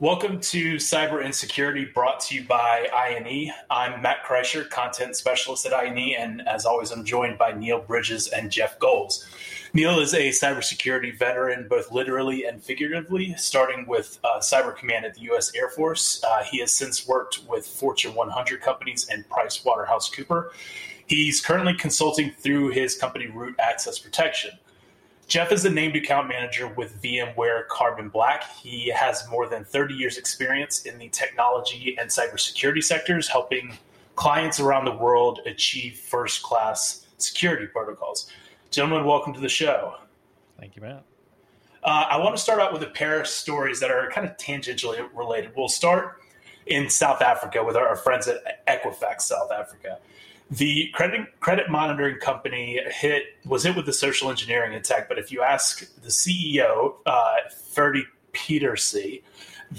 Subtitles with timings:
[0.00, 3.52] Welcome to Cyber Insecurity, brought to you by INE.
[3.70, 8.26] I'm Matt Kreischer, content specialist at INE, and as always, I'm joined by Neil Bridges
[8.26, 9.24] and Jeff Goals.
[9.72, 15.14] Neil is a cybersecurity veteran, both literally and figuratively, starting with uh, Cyber Command at
[15.14, 15.54] the U.S.
[15.54, 16.20] Air Force.
[16.24, 20.50] Uh, he has since worked with Fortune 100 companies and PricewaterhouseCooper.
[21.06, 24.58] He's currently consulting through his company Root Access Protection.
[25.26, 28.44] Jeff is a named account manager with VMware Carbon Black.
[28.56, 33.76] He has more than 30 years' experience in the technology and cybersecurity sectors, helping
[34.16, 38.30] clients around the world achieve first class security protocols.
[38.70, 39.94] Gentlemen, welcome to the show.
[40.58, 41.04] Thank you, Matt.
[41.82, 44.36] Uh, I want to start out with a pair of stories that are kind of
[44.36, 45.52] tangentially related.
[45.56, 46.20] We'll start
[46.66, 49.98] in South Africa with our, our friends at Equifax South Africa.
[50.50, 55.32] The credit credit monitoring company hit was hit with the social engineering attack, but if
[55.32, 57.36] you ask the CEO, uh,
[57.70, 58.04] Ferdy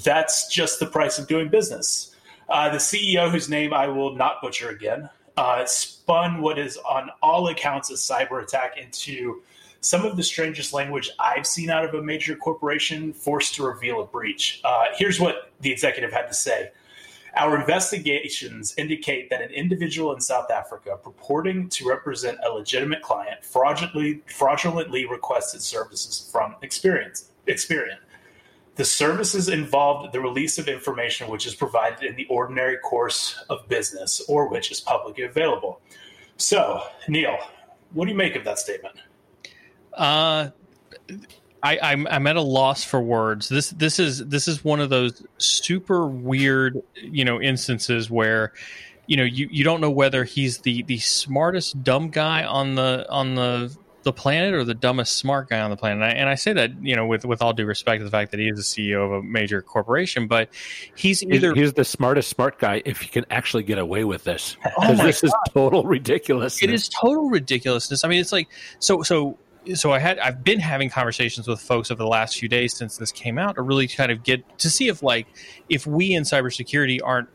[0.03, 2.15] that's just the price of doing business.
[2.49, 7.09] Uh, the CEO, whose name I will not butcher again, uh, spun what is on
[7.21, 9.41] all accounts a cyber attack into
[9.81, 14.01] some of the strangest language I've seen out of a major corporation forced to reveal
[14.01, 14.61] a breach.
[14.63, 16.71] Uh, here's what the executive had to say.
[17.37, 23.43] Our investigations indicate that an individual in South Africa purporting to represent a legitimate client
[23.43, 27.31] fraudulently, fraudulently requested services from Experience.
[27.47, 27.97] Experian.
[28.75, 33.67] The services involved the release of information which is provided in the ordinary course of
[33.69, 35.79] business or which is publicly available.
[36.37, 37.37] So, Neil,
[37.93, 38.95] what do you make of that statement?
[39.93, 40.49] Uh,
[41.65, 43.49] I, I'm I'm at a loss for words.
[43.49, 48.53] This this is this is one of those super weird, you know, instances where,
[49.07, 53.07] you know, you, you don't know whether he's the the smartest dumb guy on the
[53.09, 56.03] on the the planet or the dumbest smart guy on the planet.
[56.03, 58.11] And I, and I, say that you know with with all due respect to the
[58.11, 60.49] fact that he is the CEO of a major corporation, but
[60.93, 64.55] he's either he's the smartest smart guy if he can actually get away with this
[64.63, 65.27] because oh this God.
[65.27, 66.61] is total ridiculousness.
[66.61, 68.03] It is total ridiculousness.
[68.03, 68.47] I mean, it's like
[68.77, 69.39] so so
[69.73, 72.97] so I had I've been having conversations with folks over the last few days since
[72.97, 75.27] this came out to really kind of get to see if like
[75.69, 77.29] if we in cybersecurity aren't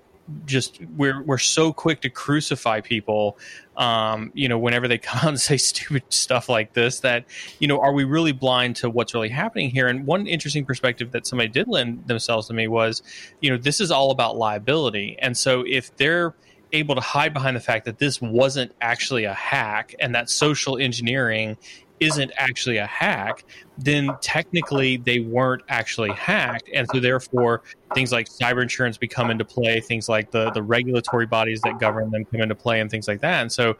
[0.44, 3.38] just we're we're so quick to crucify people
[3.76, 7.24] um, you know whenever they come out and say stupid stuff like this that
[7.58, 9.88] you know are we really blind to what's really happening here?
[9.88, 13.02] And one interesting perspective that somebody did lend themselves to me was
[13.40, 15.16] you know this is all about liability.
[15.20, 16.34] And so if they're
[16.72, 20.78] able to hide behind the fact that this wasn't actually a hack and that social
[20.78, 21.56] engineering
[22.00, 23.44] isn't actually a hack,
[23.78, 26.68] then technically they weren't actually hacked.
[26.74, 27.62] And so therefore
[27.94, 32.10] things like cyber insurance become into play, things like the the regulatory bodies that govern
[32.10, 33.42] them come into play and things like that.
[33.42, 33.76] And so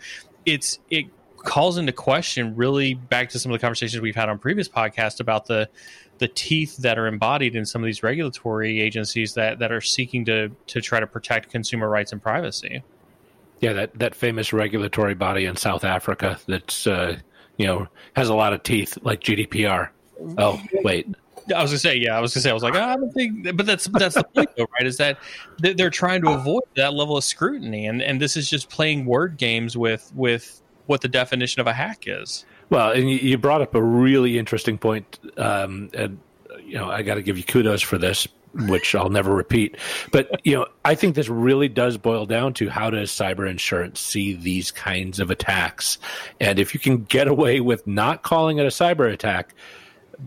[0.47, 1.07] it's it
[1.39, 5.21] calls into question really back to some of the conversations we've had on previous podcasts
[5.21, 5.69] about the
[6.19, 10.25] the teeth that are embodied in some of these regulatory agencies that that are seeking
[10.27, 12.83] to to try to protect consumer rights and privacy.
[13.61, 17.19] Yeah, that, that famous regulatory body in South Africa that's uh,
[17.61, 19.91] you know has a lot of teeth like GDPR.
[20.39, 21.07] Oh wait,
[21.55, 23.13] I was gonna say, yeah, I was gonna say, I was like, oh, I don't
[23.13, 24.87] think, but that's that's the point, though, right?
[24.87, 25.19] Is that
[25.59, 29.37] they're trying to avoid that level of scrutiny, and and this is just playing word
[29.37, 32.47] games with with what the definition of a hack is.
[32.71, 36.19] Well, and you brought up a really interesting point, um, and
[36.65, 39.77] you know, I got to give you kudos for this which I'll never repeat.
[40.13, 44.01] But you know, I think this really does boil down to how does cyber insurance
[44.01, 45.99] see these kinds of attacks,
[46.41, 49.55] and if you can get away with not calling it a cyber attack,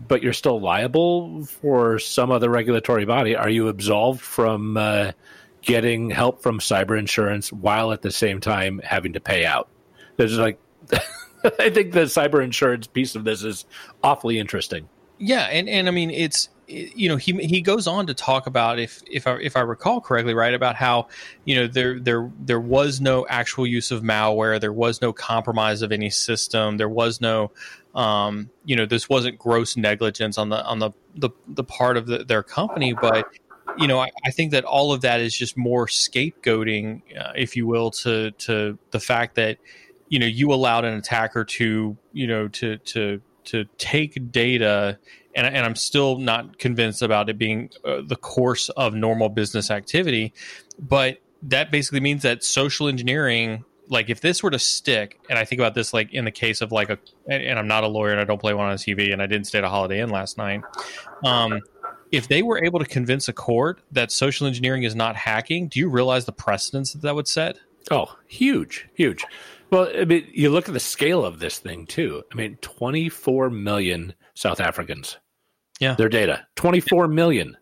[0.08, 5.12] but you're still liable for some other regulatory body, are you absolved from uh,
[5.62, 9.68] getting help from cyber insurance while at the same time having to pay out?
[10.16, 10.58] There's like.
[11.58, 13.66] I think the cyber insurance piece of this is
[14.02, 14.88] awfully interesting.
[15.18, 18.78] Yeah, and, and I mean it's you know he he goes on to talk about
[18.78, 21.08] if if I, if I recall correctly right about how
[21.44, 24.60] you know there there there was no actual use of malware.
[24.60, 26.76] There was no compromise of any system.
[26.76, 27.50] There was no
[27.94, 32.06] um, you know this wasn't gross negligence on the on the the, the part of
[32.06, 32.92] the, their company.
[32.92, 33.26] But
[33.78, 37.56] you know I, I, think that all of that is just more scapegoating uh, if
[37.56, 39.58] you will to to the fact that
[40.08, 44.98] you know you allowed an attacker to you know to to to take data
[45.34, 49.70] and, and I'm still not convinced about it being uh, the course of normal business
[49.70, 50.32] activity.
[50.78, 55.44] But that basically means that social engineering, like if this were to stick, and I
[55.44, 56.98] think about this like in the case of like a,
[57.28, 59.46] and I'm not a lawyer and I don't play one on TV and I didn't
[59.46, 60.62] stay at a Holiday Inn last night.
[61.24, 61.60] Um,
[62.12, 65.80] if they were able to convince a court that social engineering is not hacking, do
[65.80, 67.58] you realize the precedence that that would set?
[67.90, 69.24] Oh, huge, huge.
[69.70, 72.22] Well, I mean, you look at the scale of this thing too.
[72.32, 75.18] I mean, 24 million South Africans
[75.80, 75.94] yeah.
[75.94, 77.56] Their data 24 million.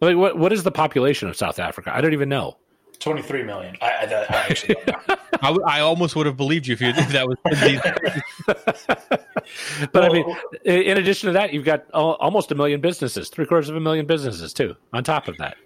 [0.00, 1.94] Like, what what is the population of South Africa?
[1.94, 2.56] I don't even know.
[3.00, 3.76] 23 million.
[3.80, 5.16] I, I, I actually don't know.
[5.42, 7.38] I, I almost would have believed you if, you, if that was.
[9.92, 13.70] but I mean, in addition to that, you've got almost a million businesses, three quarters
[13.70, 14.76] of a million businesses too.
[14.92, 15.56] On top of that,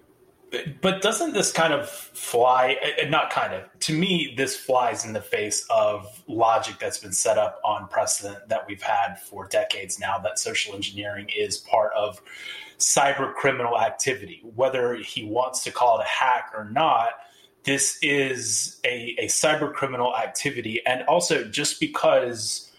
[0.81, 2.77] But doesn't this kind of fly?
[3.01, 3.63] uh, Not kind of.
[3.81, 8.49] To me, this flies in the face of logic that's been set up on precedent
[8.49, 10.17] that we've had for decades now.
[10.19, 12.21] That social engineering is part of
[12.77, 17.09] cyber criminal activity, whether he wants to call it a hack or not.
[17.63, 22.71] This is a, a cyber criminal activity, and also just because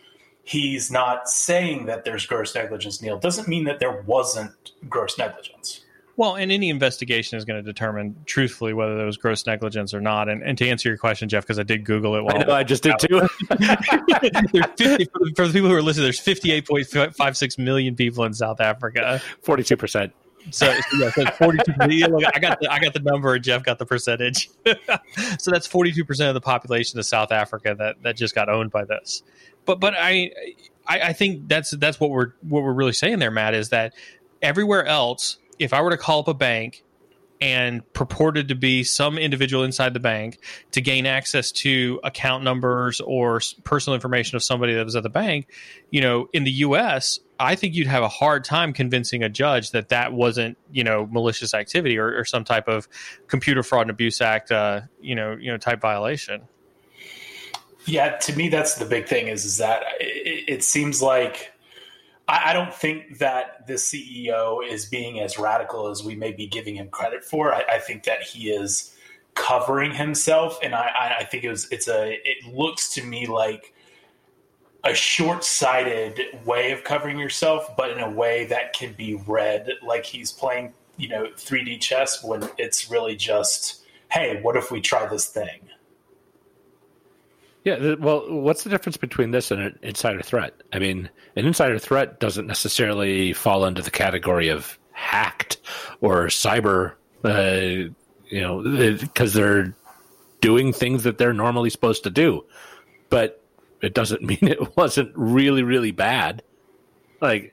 [0.44, 5.80] he's not saying that there's gross negligence, Neil, doesn't mean that there wasn't gross negligence.
[6.16, 10.00] Well, and any investigation is going to determine truthfully whether there was gross negligence or
[10.00, 10.30] not.
[10.30, 12.22] And, and to answer your question, Jeff, because I did Google it.
[12.22, 13.20] While I know I just did too.
[13.50, 15.04] there's 50,
[15.36, 19.20] for, the, people who are listening, there's 58.56 million people in South Africa.
[19.42, 20.12] Forty-two percent.
[20.50, 21.72] So, so yeah, so 42.
[22.08, 24.48] Look, I got the I got the number, and Jeff got the percentage.
[25.38, 28.70] so that's 42 percent of the population of South Africa that that just got owned
[28.70, 29.22] by this.
[29.64, 30.30] But but I,
[30.86, 33.92] I I think that's that's what we're what we're really saying there, Matt, is that
[34.40, 36.84] everywhere else, if I were to call up a bank
[37.40, 40.38] and purported to be some individual inside the bank
[40.72, 45.10] to gain access to account numbers or personal information of somebody that was at the
[45.10, 45.48] bank,
[45.90, 49.72] you know, in the U.S., I think you'd have a hard time convincing a judge
[49.72, 52.88] that that wasn't, you know, malicious activity or, or some type of
[53.26, 56.42] Computer Fraud and Abuse Act, uh, you know, you know, type violation.
[57.84, 59.28] Yeah, to me, that's the big thing.
[59.28, 61.52] Is is that it, it seems like
[62.28, 66.46] I, I don't think that the CEO is being as radical as we may be
[66.46, 67.54] giving him credit for.
[67.54, 68.94] I, I think that he is
[69.34, 72.18] covering himself, and I, I- think it was it's a.
[72.24, 73.74] It looks to me like
[74.84, 80.04] a short-sighted way of covering yourself, but in a way that can be read like
[80.06, 83.82] he's playing, you know, 3D chess when it's really just,
[84.12, 85.65] hey, what if we try this thing?
[87.66, 87.76] Yeah.
[87.76, 90.54] th- Well, what's the difference between this and an insider threat?
[90.72, 95.58] I mean, an insider threat doesn't necessarily fall under the category of hacked
[96.00, 96.92] or cyber,
[97.24, 97.92] uh,
[98.28, 98.62] you know,
[99.00, 99.74] because they're
[100.40, 102.44] doing things that they're normally supposed to do.
[103.10, 103.42] But
[103.82, 106.42] it doesn't mean it wasn't really, really bad.
[107.20, 107.52] Like,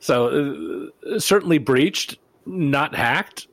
[0.00, 3.46] so uh, certainly breached, not hacked.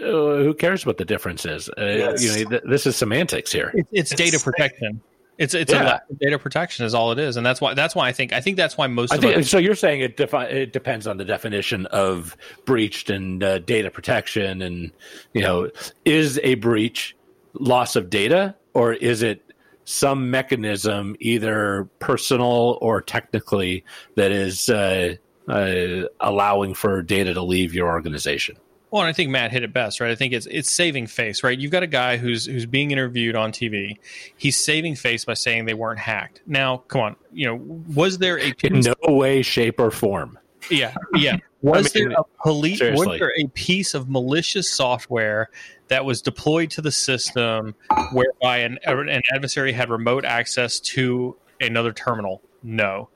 [0.00, 0.02] Uh,
[0.40, 1.68] who cares what the difference is?
[1.68, 2.24] Uh, Yes.
[2.38, 3.70] You know, th- this is semantics here.
[3.74, 4.44] It's, it's, It's data sick.
[4.52, 5.00] protection.
[5.42, 5.82] It's it's Yeah.
[5.82, 8.12] a lack of data protection is all it is, and that's why that's why I
[8.12, 9.58] think I think that's why most I of think us, so.
[9.58, 14.62] You're saying it defi- it depends on the definition of breached and uh, data protection,
[14.62, 14.92] and
[15.32, 15.68] you know,
[16.04, 17.16] is a breach
[17.54, 19.42] loss of data or is it
[19.84, 23.84] some mechanism, either personal or technically,
[24.14, 25.14] that is uh,
[25.48, 28.56] uh, allowing for data to leave your organization?
[28.92, 30.10] Well, and I think Matt hit it best, right?
[30.10, 31.58] I think it's it's saving face, right?
[31.58, 33.96] You've got a guy who's who's being interviewed on TV.
[34.36, 36.42] He's saving face by saying they weren't hacked.
[36.46, 37.56] Now, come on, you know,
[37.94, 40.38] was there a In no way, shape, or form.
[40.70, 45.48] yeah yeah was I mean, there a police was there a piece of malicious software
[45.88, 47.74] that was deployed to the system
[48.12, 52.42] whereby an an adversary had remote access to another terminal?
[52.62, 53.08] No.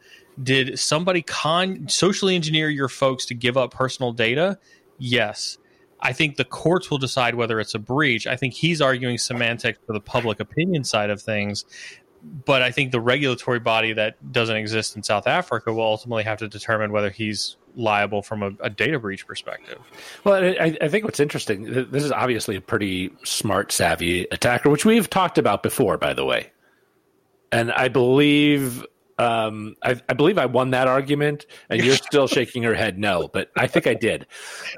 [0.43, 4.59] Did somebody con socially engineer your folks to give up personal data?
[4.99, 5.59] Yes.
[6.07, 8.29] I think the courts will decide whether it's a breach.
[8.29, 11.65] I think he's arguing semantics for the public opinion side of things.
[12.23, 16.39] But I think the regulatory body that doesn't exist in South Africa will ultimately have
[16.39, 19.79] to determine whether he's liable from a, a data breach perspective.
[20.23, 24.85] Well, I, I think what's interesting, this is obviously a pretty smart, savvy attacker, which
[24.85, 26.53] we've talked about before, by the way.
[27.51, 28.85] And I believe,
[29.19, 33.29] um, I, I believe I won that argument, and you're still shaking your head no,
[33.29, 34.27] but I think I did.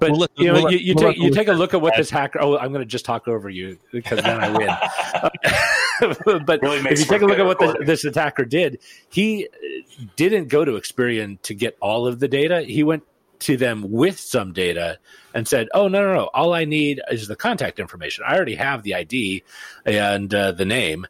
[0.00, 1.95] But We'll you know, we'll you, you we'll take you take a look at what
[1.97, 2.40] this hacker.
[2.40, 6.45] Oh, I'm going to just talk over you because then I win.
[6.47, 8.78] but Really if you take a look at what this, this attacker did,
[9.11, 12.62] he uh, didn't go to Experian to get all of the data.
[12.62, 13.02] He went
[13.40, 14.99] to them with some data
[15.35, 16.30] and said, "Oh no, no, no!
[16.33, 18.25] All I need is the contact information.
[18.26, 19.42] I already have the ID
[19.85, 21.07] and uh, the name."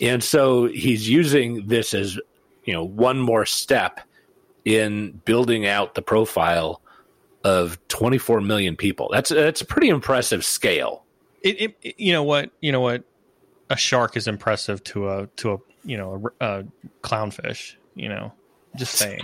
[0.00, 2.18] And so he's using this as
[2.64, 4.00] you know one more step
[4.64, 6.80] in building out the profile
[7.44, 9.08] of 24 million people.
[9.12, 11.04] That's that's a pretty impressive scale.
[11.42, 12.50] It, it, you know what?
[12.60, 13.04] You know what?
[13.70, 16.64] A shark is impressive to a to a you know a, a
[17.02, 17.74] clownfish.
[17.94, 18.32] You know,
[18.76, 19.20] just saying.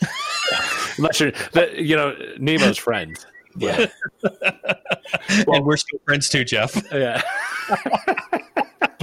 [0.98, 3.16] Unless you're, that, you know, Nemo's friend.
[3.56, 3.86] Yeah.
[4.22, 6.80] and we're still friends too, Jeff.
[6.92, 7.22] Yeah,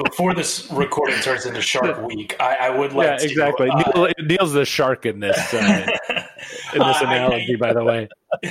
[0.03, 3.25] Before this recording turns into Shark Week, I, I would like yeah, to.
[3.25, 3.70] exactly.
[3.70, 5.58] uh, Neil, Neil's the shark in this uh,
[6.10, 8.08] in this Uh, I- analogy, by the way.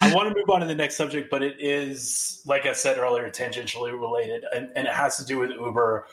[0.00, 2.98] I want to move on to the next subject, but it is, like I said
[2.98, 6.06] earlier, tangentially related, and, and it has to do with Uber.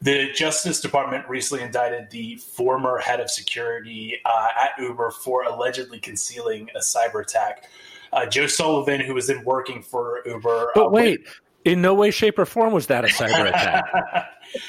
[0.00, 5.98] The Justice Department recently indicted the former head of security uh, at Uber for allegedly
[5.98, 7.68] concealing a cyber attack.
[8.12, 10.70] Uh, Joe Sullivan, who was then working for Uber.
[10.74, 11.26] But uh, wait,
[11.64, 13.84] in no way, shape, or form was that a cyber attack.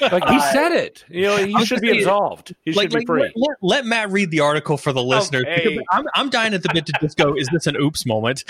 [0.00, 1.04] like he said it.
[1.08, 2.54] You know, he should be absolved.
[2.64, 3.22] He like, should be free.
[3.22, 5.44] Let, let, let, Matt read the article for the listeners.
[5.46, 5.78] Okay.
[5.90, 8.44] I'm, I'm dying at the bit to just go, is this an oops moment?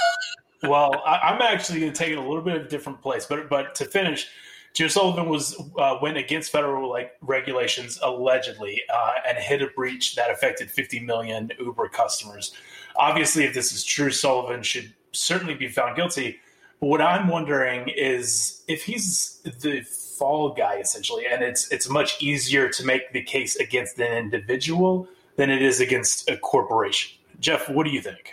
[0.62, 3.26] well, I, am actually going to take it a little bit of a different place.
[3.26, 4.28] But but to finish,
[4.74, 10.14] Joe Sullivan was uh, went against federal like regulations allegedly uh, and hit a breach
[10.16, 12.54] that affected 50 million Uber customers.
[12.96, 16.38] Obviously, if this is true, Sullivan should certainly be found guilty.
[16.80, 22.68] What I'm wondering is if he's the fall guy essentially, and it's it's much easier
[22.70, 25.06] to make the case against an individual
[25.36, 27.18] than it is against a corporation.
[27.38, 28.32] Jeff, what do you think?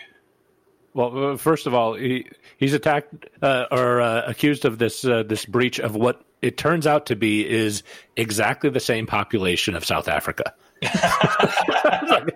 [0.94, 2.28] Well, uh, first of all, he,
[2.58, 6.88] he's attacked uh, or uh, accused of this uh, this breach of what it turns
[6.88, 7.84] out to be is
[8.16, 10.54] exactly the same population of South Africa.
[10.84, 12.30] I,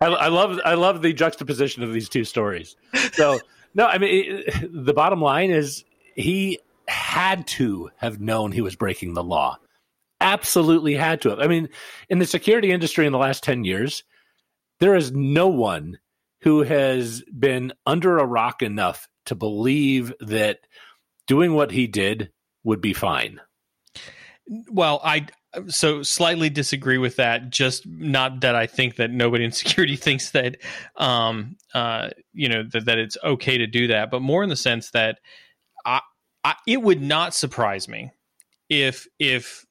[0.00, 2.76] I, love I love the juxtaposition of these two stories.
[3.12, 3.40] So
[3.74, 8.76] no, I mean it, the bottom line is he had to have known he was
[8.76, 9.58] breaking the law.
[10.20, 11.40] Absolutely had to have.
[11.40, 11.68] I mean,
[12.08, 14.04] in the security industry in the last ten years,
[14.80, 15.98] there is no one
[16.42, 20.60] who has been under a rock enough to believe that
[21.26, 22.30] doing what he did
[22.64, 23.40] would be fine.
[24.70, 25.26] Well, I
[25.68, 27.50] so slightly disagree with that.
[27.50, 30.56] Just not that I think that nobody in security thinks that,
[30.96, 34.56] um, uh, you know, that, that it's okay to do that, but more in the
[34.56, 35.18] sense that
[35.84, 36.00] I,
[36.42, 38.10] I it would not surprise me
[38.68, 39.64] if if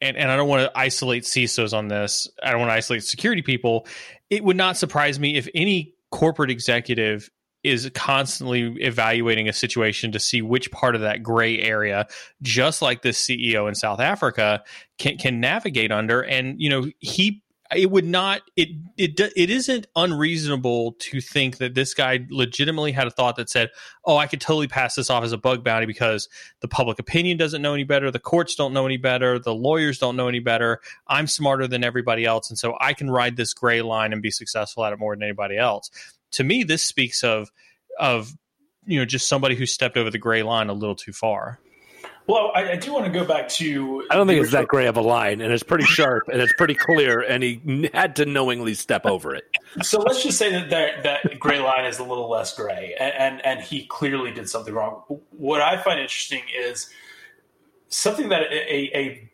[0.00, 2.28] and, and I don't want to isolate CISOs on this.
[2.42, 3.86] I don't want to isolate security people.
[4.28, 7.30] It would not surprise me if any corporate executive
[7.66, 12.06] is constantly evaluating a situation to see which part of that gray area,
[12.42, 14.62] just like this CEO in South Africa,
[14.98, 16.22] can can navigate under.
[16.22, 17.42] And you know, he
[17.74, 23.06] it would not it it it isn't unreasonable to think that this guy legitimately had
[23.06, 23.70] a thought that said,
[24.04, 26.28] "Oh, I could totally pass this off as a bug bounty because
[26.60, 29.98] the public opinion doesn't know any better, the courts don't know any better, the lawyers
[29.98, 30.80] don't know any better.
[31.08, 34.30] I'm smarter than everybody else, and so I can ride this gray line and be
[34.30, 35.90] successful at it more than anybody else."
[36.32, 37.50] To me, this speaks of
[37.98, 38.32] of
[38.86, 41.58] you know just somebody who stepped over the gray line a little too far.
[42.28, 44.04] Well, I, I do want to go back to.
[44.10, 46.52] I don't think it's that gray of a line, and it's pretty sharp and it's
[46.54, 49.44] pretty clear, and he had to knowingly step over it.
[49.82, 53.14] So let's just say that that, that gray line is a little less gray, and,
[53.14, 55.02] and and he clearly did something wrong.
[55.30, 56.90] What I find interesting is
[57.88, 59.30] something that a, a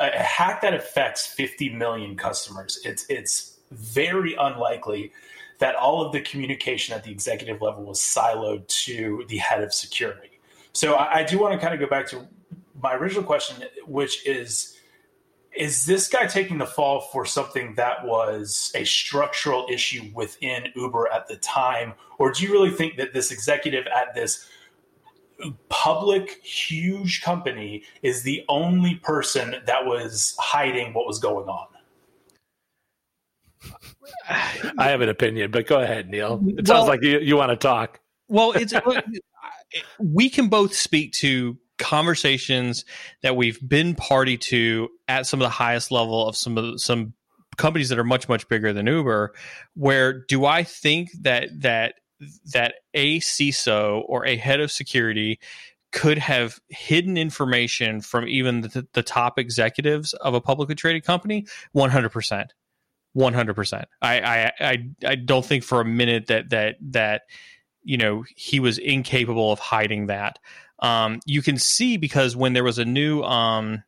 [0.00, 2.80] a hack that affects 50 million customers.
[2.84, 5.12] It's it's very unlikely
[5.58, 9.72] that all of the communication at the executive level was siloed to the head of
[9.72, 10.40] security.
[10.72, 12.26] So I, I do want to kind of go back to
[12.82, 14.74] my original question, which is
[15.56, 21.08] is this guy taking the fall for something that was a structural issue within Uber
[21.12, 21.94] at the time?
[22.18, 24.48] Or do you really think that this executive at this
[25.68, 31.68] public, huge company is the only person that was hiding what was going on?
[34.28, 36.42] I have an opinion, but go ahead, Neil.
[36.46, 38.00] It well, sounds like you, you want to talk.
[38.28, 38.72] Well, it's
[39.98, 42.84] we can both speak to conversations
[43.22, 46.78] that we've been party to at some of the highest level of some of the,
[46.78, 47.14] some
[47.56, 49.34] companies that are much much bigger than Uber.
[49.74, 51.94] Where do I think that that
[52.52, 55.40] that a CISO or a head of security
[55.92, 61.46] could have hidden information from even the, the top executives of a publicly traded company?
[61.72, 62.52] One hundred percent.
[63.14, 63.88] One hundred percent.
[64.02, 67.22] I I I don't think for a minute that that that
[67.82, 70.38] you know he was incapable of hiding that.
[70.80, 73.84] Um, you can see because when there was a new um,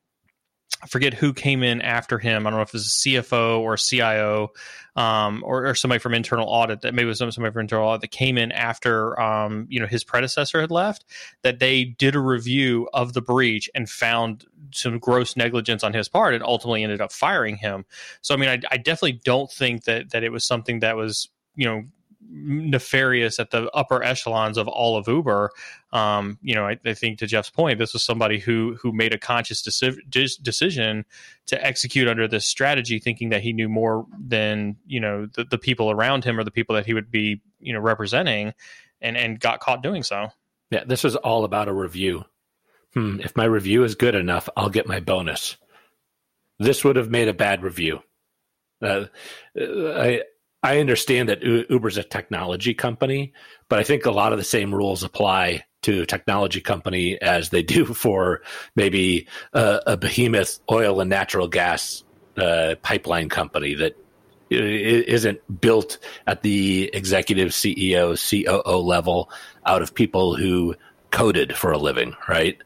[0.83, 2.47] I forget who came in after him.
[2.47, 4.51] I don't know if it was a CFO or a CIO
[4.95, 8.11] um, or, or, somebody from internal audit that maybe was somebody from internal audit that
[8.11, 11.05] came in after um, you know his predecessor had left.
[11.43, 16.09] That they did a review of the breach and found some gross negligence on his
[16.09, 17.85] part, and ultimately ended up firing him.
[18.21, 21.29] So I mean, I, I definitely don't think that that it was something that was
[21.55, 21.85] you know
[22.29, 25.51] nefarious at the upper echelons of all of Uber.
[25.93, 29.15] Um, you know, I, I, think to Jeff's point, this was somebody who who made
[29.15, 31.05] a conscious deci- decision
[31.47, 35.59] to execute under this strategy, thinking that he knew more than you know the, the
[35.59, 38.53] people around him or the people that he would be you know representing,
[39.01, 40.29] and and got caught doing so.
[40.71, 42.25] Yeah, this was all about a review.
[42.97, 45.59] Hmm, if my review is good enough, I'll get my bonus.
[46.59, 48.01] This would have made a bad review.
[48.81, 49.05] Uh,
[49.55, 50.23] I
[50.63, 53.35] I understand that Uber's a technology company,
[53.69, 57.51] but I think a lot of the same rules apply to a technology company as
[57.51, 58.41] they do for
[58.75, 62.03] maybe a, a behemoth oil and natural gas
[62.39, 63.95] uh, pipeline company that
[64.49, 69.31] isn't built at the executive CEO, COO level
[69.67, 70.75] out of people who
[71.17, 72.59] coded for a living, right?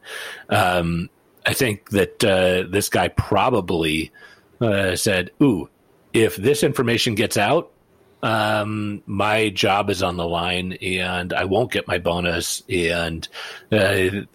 [0.49, 1.09] Um,
[1.45, 4.11] I think that uh, this guy probably
[4.59, 5.69] uh, said, "Ooh,
[6.11, 7.71] if this information gets out,
[8.21, 13.25] um, my job is on the line, and I won't get my bonus." And
[13.71, 14.25] uh,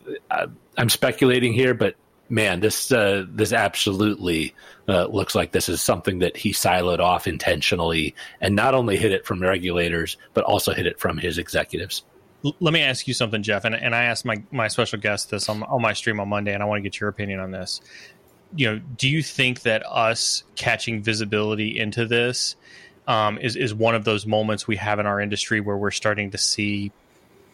[0.78, 1.94] I'm speculating here, but
[2.30, 4.54] man, this uh, this absolutely
[4.88, 9.12] uh, looks like this is something that he siloed off intentionally, and not only hid
[9.12, 12.02] it from regulators, but also hid it from his executives.
[12.42, 15.48] Let me ask you something, Jeff, and, and I asked my, my special guest this
[15.48, 17.80] on, on my stream on Monday, and I want to get your opinion on this.
[18.54, 22.56] You know, do you think that us catching visibility into this
[23.08, 26.30] um, is is one of those moments we have in our industry where we're starting
[26.32, 26.92] to see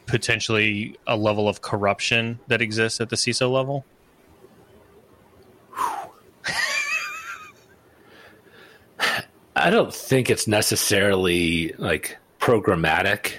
[0.06, 3.84] potentially a level of corruption that exists at the CISO level?
[9.56, 13.38] I don't think it's necessarily like programmatic.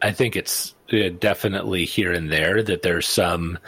[0.00, 3.58] I think it's uh, definitely here and there that there's some,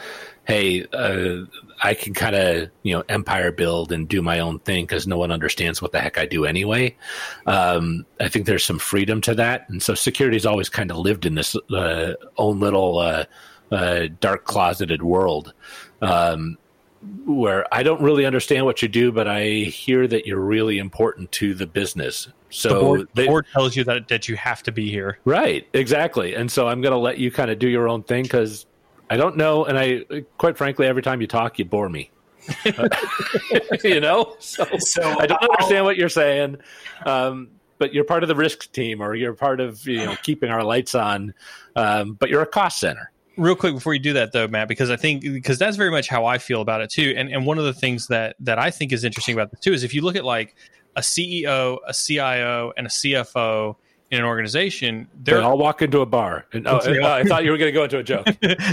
[0.45, 1.45] hey, uh,
[1.83, 5.17] I can kind of you know empire build and do my own thing because no
[5.17, 6.95] one understands what the heck I do anyway.
[7.45, 11.25] Um, I think there's some freedom to that, and so security's always kind of lived
[11.25, 13.25] in this uh, own little uh,
[13.71, 15.53] uh, dark closeted world.
[16.01, 16.57] Um,
[17.25, 21.31] where I don't really understand what you do, but I hear that you're really important
[21.33, 22.27] to the business.
[22.49, 25.67] So the board, they, board tells you that that you have to be here, right?
[25.73, 26.35] Exactly.
[26.35, 28.65] And so I'm going to let you kind of do your own thing because
[29.09, 32.11] I don't know, and I quite frankly, every time you talk, you bore me.
[33.83, 36.57] you know, so, so I don't understand I'll, what you're saying.
[37.05, 40.51] Um, but you're part of the risk team, or you're part of you know keeping
[40.51, 41.33] our lights on.
[41.75, 44.89] Um, but you're a cost center real quick before you do that though matt because
[44.89, 47.13] i think because that's very much how i feel about it too.
[47.15, 49.73] And and one of the things that that i think is interesting about this too
[49.73, 50.55] is if you look at like
[50.95, 53.75] a ceo a cio and a cfo
[54.11, 56.45] in an organization, they all walk into a bar.
[56.51, 58.27] And, oh, uh, I thought you were going to go into a joke.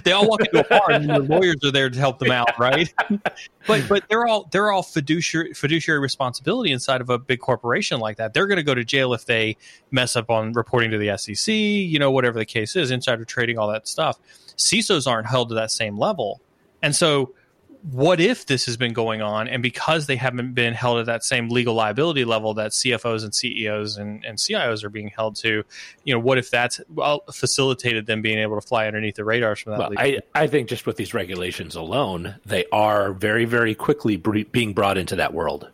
[0.05, 2.59] they all walk into a bar, and the lawyers are there to help them out,
[2.59, 2.93] right?
[3.67, 8.17] but but they're all they're all fiduciary fiduciary responsibility inside of a big corporation like
[8.17, 8.35] that.
[8.35, 9.57] They're going to go to jail if they
[9.93, 13.59] mess up on reporting to the SEC, you know, whatever the case is, insider trading,
[13.59, 14.19] all that stuff.
[14.57, 16.41] CISOs aren't held to that same level,
[16.83, 17.33] and so
[17.83, 21.25] what if this has been going on and because they haven't been held at that
[21.25, 25.63] same legal liability level that CFOs and CEOs and, and CIOs are being held to,
[26.05, 29.61] you know, what if that's well, facilitated them being able to fly underneath the radars
[29.61, 29.79] from that?
[29.79, 34.73] Well, I, I think just with these regulations alone, they are very, very quickly being
[34.73, 35.69] brought into that world.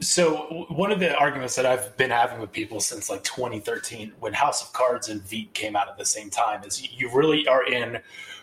[0.00, 4.32] So one of the arguments that I've been having with people since like 2013, when
[4.32, 7.64] House of Cards and Veep came out at the same time, is you really are
[7.64, 7.98] in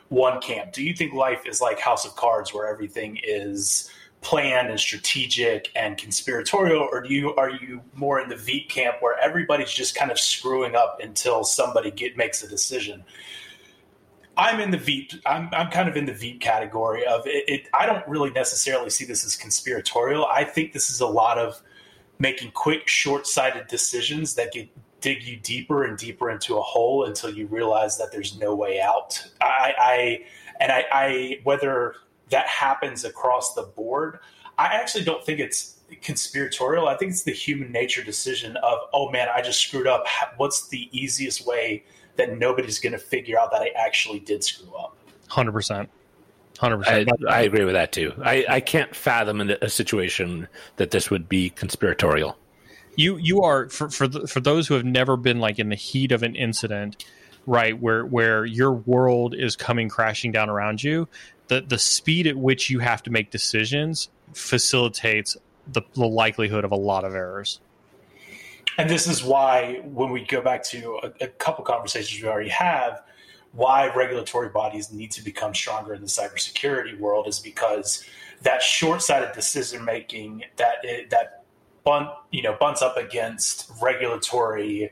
[0.10, 0.72] one camp.
[0.72, 3.92] Do you think life is like House of Cards, where everything is
[4.22, 8.98] planned and strategic and conspiratorial, or do you are you more in the Veep camp
[9.00, 13.04] where everybody's just kind of screwing up until somebody get makes a decision?
[14.38, 15.12] I'm in the Veep.
[15.26, 17.68] I'm, I'm kind of in the Veep category of it, it.
[17.74, 20.26] I don't really necessarily see this as conspiratorial.
[20.26, 21.62] I think this is a lot of
[22.20, 24.70] making quick, short-sighted decisions that get
[25.02, 28.82] dig you deeper and deeper into a hole until you realize that there's no way
[28.82, 29.24] out.
[29.42, 30.26] I, I
[30.60, 31.96] and I, I whether
[32.30, 34.20] that happens across the board,
[34.58, 36.88] I actually don't think it's conspiratorial.
[36.88, 40.06] I think it's the human nature decision of, oh man, I just screwed up.
[40.38, 41.84] What's the easiest way
[42.18, 44.98] that nobody's going to figure out that I actually did screw up?
[45.28, 45.90] Hundred percent.
[46.58, 47.10] Hundred percent.
[47.30, 48.14] I agree with that too.
[48.24, 52.38] I, I can't fathom a situation that this would be conspiratorial
[52.98, 55.76] you you are for for the, for those who have never been like in the
[55.76, 57.06] heat of an incident,
[57.46, 57.80] right?
[57.80, 61.08] Where where your world is coming crashing down around you,
[61.48, 65.38] the the speed at which you have to make decisions facilitates
[65.72, 67.62] the, the likelihood of a lot of errors.
[68.78, 72.50] And this is why, when we go back to a, a couple conversations we already
[72.50, 73.02] have,
[73.54, 78.04] why regulatory bodies need to become stronger in the cybersecurity world is because
[78.44, 81.37] that short-sighted decision making that it, that
[81.88, 84.92] bunt, you know, bunts up against regulatory,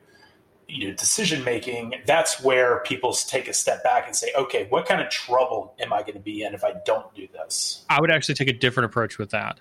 [0.70, 4.86] you know, decision making, that's where people take a step back and say, okay, what
[4.86, 7.86] kind of trouble am I going to be in if I don't do this?
[7.90, 9.60] I would actually take a different approach with that.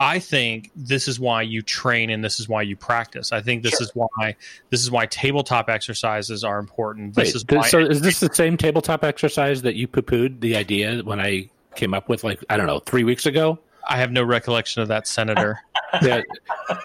[0.00, 3.30] I think this is why you train and this is why you practice.
[3.30, 3.82] I think this sure.
[3.82, 4.34] is why
[4.70, 7.14] this is why tabletop exercises are important.
[7.14, 10.40] This Wait, is why so is this the same tabletop exercise that you poo pooed
[10.40, 13.60] the idea when I came up with like I don't know three weeks ago?
[13.88, 15.60] I have no recollection of that senator.
[16.02, 16.22] yeah,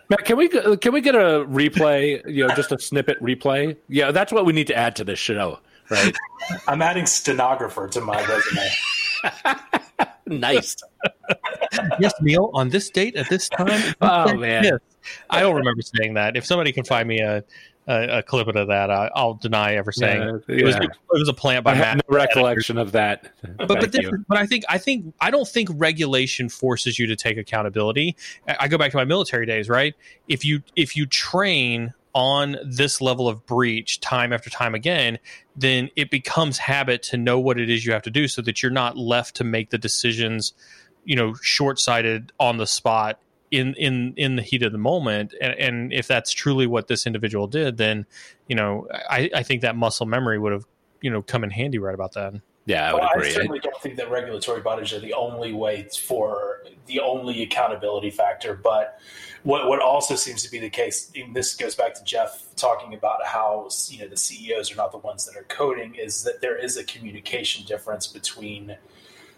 [0.09, 2.21] Matt, can we can we get a replay?
[2.27, 3.75] You know, just a snippet replay.
[3.87, 6.15] Yeah, that's what we need to add to this show, right?
[6.67, 10.09] I'm adding stenographer to my resume.
[10.39, 10.75] nice.
[11.99, 12.51] yes, Neil.
[12.53, 13.95] On this date at this time.
[14.01, 14.79] Oh man, yes.
[15.29, 16.35] I don't remember saying that.
[16.35, 17.43] If somebody can find me a
[17.87, 20.59] a, a clip of that, I, will deny ever saying yeah, yeah.
[20.59, 21.97] it was it was a plant by I Matt.
[21.97, 23.31] no recollection of that.
[23.57, 27.15] But but, this, but I think I think I don't think regulation forces you to
[27.15, 28.15] take accountability.
[28.47, 29.95] I go back to my military days, right?
[30.27, 35.19] If you if you train on this level of breach time after time again,
[35.55, 38.61] then it becomes habit to know what it is you have to do so that
[38.61, 40.53] you're not left to make the decisions,
[41.05, 43.19] you know, short sighted on the spot
[43.51, 45.33] in in in the heat of the moment.
[45.41, 48.05] And, and if that's truly what this individual did then
[48.47, 50.65] you know I, I think that muscle memory would have
[51.01, 52.41] you know come in handy right about then.
[52.65, 53.29] Yeah i would well, agree.
[53.29, 58.09] i certainly don't think that regulatory bodies are the only way for the only accountability
[58.09, 58.55] factor.
[58.55, 58.99] But
[59.43, 62.93] what what also seems to be the case and this goes back to jeff talking
[62.95, 66.41] about how you know the ceos are not the ones that are coding is that
[66.41, 68.75] there is a communication difference between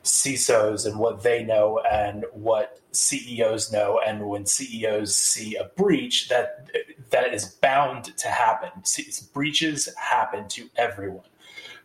[0.04, 4.00] CISOs and what they know and what CEOs know.
[4.06, 6.70] And when CEOs see a breach, that
[7.10, 8.70] that is bound to happen.
[9.34, 11.26] Breaches happen to everyone.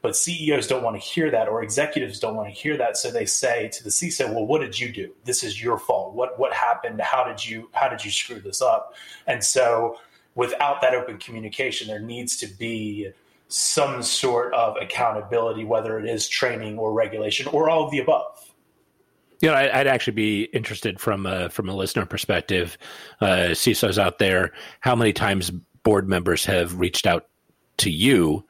[0.03, 2.98] But CEOs don't want to hear that, or executives don't want to hear that.
[2.98, 5.14] So they say to the CISO, "Well, what did you do?
[5.24, 6.14] This is your fault.
[6.14, 7.00] What what happened?
[7.00, 8.94] How did you how did you screw this up?"
[9.27, 9.98] And so,
[10.35, 13.12] without that open communication, there needs to be
[13.48, 18.50] some sort of accountability, whether it is training or regulation or all of the above.
[19.40, 22.78] You know, I'd actually be interested from a, from a listener perspective,
[23.20, 25.50] uh, CISOs out there, how many times
[25.83, 27.28] board members have reached out
[27.78, 28.44] to you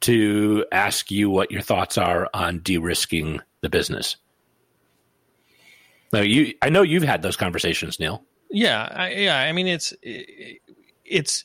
[0.00, 4.16] to ask you what your thoughts are on de-risking the business.
[6.12, 8.22] Now, you, I know you've had those conversations, Neil.
[8.50, 9.38] Yeah, I, yeah.
[9.38, 9.92] I mean, it's
[11.04, 11.44] it's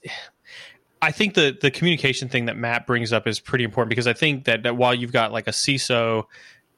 [1.01, 4.13] I think the the communication thing that Matt brings up is pretty important because I
[4.13, 6.25] think that, that while you've got like a CISO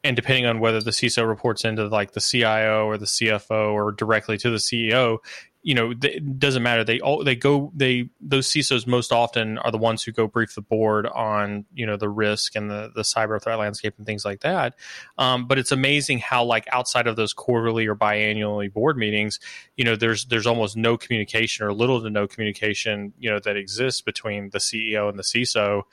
[0.04, 3.92] and depending on whether the CISO reports into like the CIO or the CFO or
[3.92, 5.20] directly to the CEO,
[5.64, 6.84] you know, it doesn't matter.
[6.84, 10.56] They all they go they those CISOs most often are the ones who go brief
[10.56, 14.26] the board on you know the risk and the the cyber threat landscape and things
[14.26, 14.76] like that.
[15.18, 19.40] Um, but it's amazing how like outside of those quarterly or biannually board meetings,
[19.78, 23.56] you know, there's there's almost no communication or little to no communication you know that
[23.56, 25.84] exists between the CEO and the CISO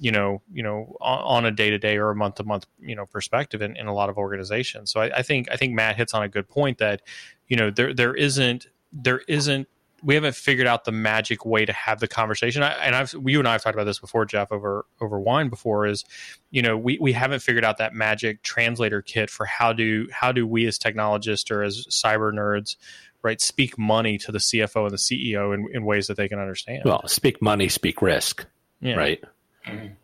[0.00, 2.94] you know, you know, on, a day to day or a month to month, you
[2.94, 4.92] know, perspective in, in a lot of organizations.
[4.92, 7.02] So I, I, think I think Matt hits on a good point that,
[7.48, 9.68] you know, there there isn't there isn't
[10.02, 12.62] we haven't figured out the magic way to have the conversation.
[12.62, 15.48] I, and I've you and I have talked about this before, Jeff, over over wine
[15.48, 15.86] before.
[15.86, 16.04] Is
[16.50, 20.32] you know we we haven't figured out that magic translator kit for how do how
[20.32, 22.76] do we as technologists or as cyber nerds
[23.22, 26.38] right speak money to the CFO and the CEO in, in ways that they can
[26.38, 26.82] understand.
[26.84, 28.46] Well, speak money, speak risk,
[28.80, 28.94] yeah.
[28.94, 29.22] right?
[29.66, 29.94] Mm-hmm.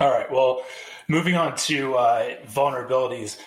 [0.00, 0.30] All right.
[0.30, 0.62] Well,
[1.08, 3.38] moving on to uh, vulnerabilities.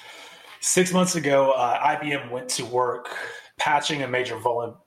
[0.62, 3.15] Six months ago, uh, IBM went to work
[3.58, 4.38] patching a major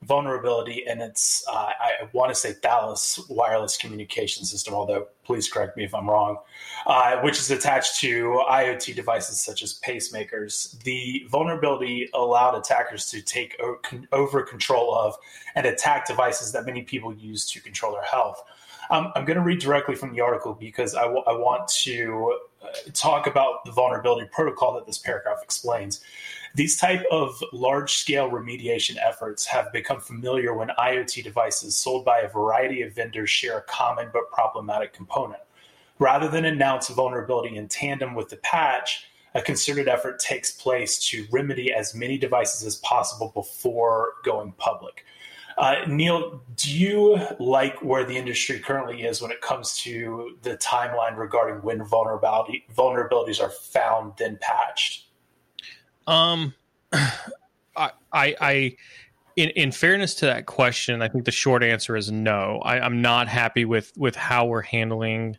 [0.03, 5.77] vulnerability in its, uh, I want to say Thales wireless communication system, although please correct
[5.77, 6.37] me if I'm wrong,
[6.87, 10.79] uh, which is attached to IoT devices such as pacemakers.
[10.83, 13.61] The vulnerability allowed attackers to take
[14.13, 15.17] over control of
[15.55, 18.43] and attack devices that many people use to control their health.
[18.91, 22.39] Um, I'm going to read directly from the article because I, w- I want to
[22.93, 26.01] talk about the vulnerability protocol that this paragraph explains.
[26.55, 32.29] These type of large-scale remediation efforts have become familiar when IoT devices sold by a
[32.29, 35.43] variety of vendors share a common but problematic component.
[35.99, 39.05] Rather than announce a vulnerability in tandem with the patch,
[39.35, 45.05] a concerted effort takes place to remedy as many devices as possible before going public.
[45.59, 50.57] Uh, Neil, do you like where the industry currently is when it comes to the
[50.57, 55.07] timeline regarding when vulnerability vulnerabilities are found then patched?
[56.07, 56.55] Um,
[57.77, 58.77] I, I,
[59.35, 62.61] in, in fairness to that question, I think the short answer is no.
[62.65, 65.39] I, I'm not happy with with how we're handling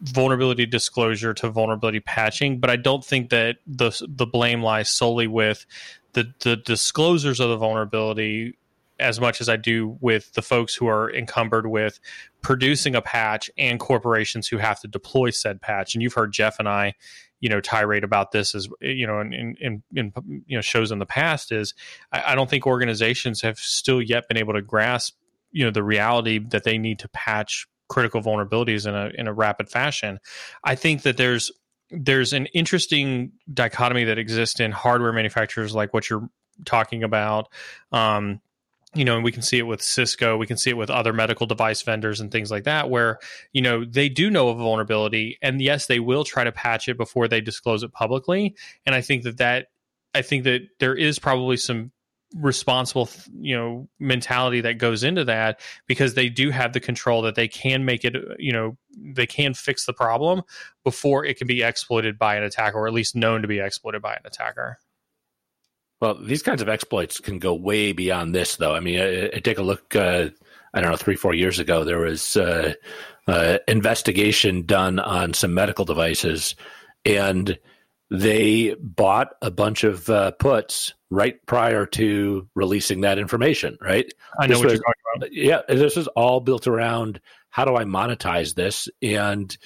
[0.00, 5.26] vulnerability disclosure to vulnerability patching, but I don't think that the the blame lies solely
[5.26, 5.66] with
[6.14, 8.56] the the disclosures of the vulnerability
[8.98, 12.00] as much as I do with the folks who are encumbered with
[12.42, 15.94] producing a patch and corporations who have to deploy said patch.
[15.94, 16.94] And you've heard Jeff and I,
[17.40, 20.12] you know, tirade about this as you know, in in, in
[20.46, 21.52] you know shows in the past.
[21.52, 21.74] Is
[22.12, 25.14] I, I don't think organizations have still yet been able to grasp
[25.52, 29.32] you know the reality that they need to patch critical vulnerabilities in a in a
[29.32, 30.18] rapid fashion.
[30.64, 31.50] I think that there's
[31.90, 36.28] there's an interesting dichotomy that exists in hardware manufacturers like what you're
[36.64, 37.48] talking about.
[37.92, 38.40] Um,
[38.94, 41.12] you know, and we can see it with Cisco, we can see it with other
[41.12, 43.18] medical device vendors and things like that, where,
[43.52, 45.38] you know, they do know of a vulnerability.
[45.42, 48.56] And yes, they will try to patch it before they disclose it publicly.
[48.86, 49.66] And I think that that,
[50.14, 51.92] I think that there is probably some
[52.36, 53.08] responsible
[53.40, 57.48] you know mentality that goes into that because they do have the control that they
[57.48, 60.42] can make it you know they can fix the problem
[60.84, 64.02] before it can be exploited by an attacker or at least known to be exploited
[64.02, 64.78] by an attacker
[66.00, 69.40] well these kinds of exploits can go way beyond this though i mean I, I
[69.40, 70.28] take a look uh,
[70.74, 72.74] i don't know three four years ago there was uh,
[73.26, 76.54] uh, investigation done on some medical devices
[77.04, 77.58] and
[78.10, 84.10] they bought a bunch of uh, puts right prior to releasing that information, right?
[84.38, 85.32] I know this what was, you're talking about.
[85.32, 88.88] Yeah, this is all built around how do I monetize this?
[89.02, 89.56] And,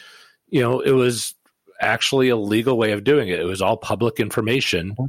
[0.48, 1.34] you know, it was
[1.80, 3.40] actually a legal way of doing it.
[3.40, 4.90] It was all public information.
[4.92, 5.04] Mm-hmm.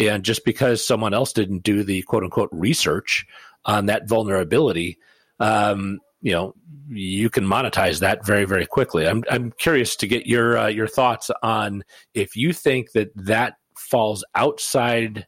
[0.00, 3.26] And just because someone else didn't do the quote unquote research
[3.66, 4.98] on that vulnerability,
[5.38, 6.54] um, you know,
[6.88, 9.06] you can monetize that very very quickly.
[9.06, 11.84] I'm I'm curious to get your uh, your thoughts on
[12.14, 15.26] if you think that that falls outside